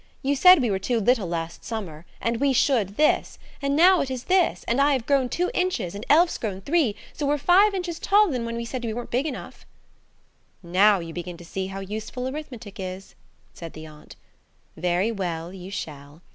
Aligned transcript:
You 0.23 0.35
said 0.35 0.63
we 0.63 0.71
were 0.71 0.79
too 0.79 0.99
little 0.99 1.27
last 1.27 1.63
summer, 1.63 2.07
and 2.19 2.37
we 2.37 2.53
should 2.53 2.97
this, 2.97 3.37
and 3.61 3.75
now 3.75 4.01
it 4.01 4.09
is 4.09 4.23
this 4.23 4.63
and 4.63 4.81
I 4.81 4.93
have 4.93 5.05
grown 5.05 5.29
two 5.29 5.51
inches 5.53 5.93
and 5.93 6.07
Elf's 6.09 6.39
grown 6.39 6.59
three, 6.61 6.95
so 7.13 7.27
we're 7.27 7.37
five 7.37 7.75
inches 7.75 7.99
taller 7.99 8.31
than 8.31 8.43
when 8.43 8.59
you 8.59 8.65
said 8.65 8.83
we 8.83 8.95
weren't 8.95 9.11
big 9.11 9.27
enough." 9.27 9.63
"Now 10.63 10.97
you 11.01 11.13
see 11.43 11.67
how 11.67 11.81
useful 11.81 12.27
arithmetic 12.27 12.79
is," 12.79 13.13
said 13.53 13.73
the 13.73 13.85
aunt. 13.85 14.15
"Very 14.75 15.11
well, 15.11 15.53
you 15.53 15.69
shall. 15.69 16.23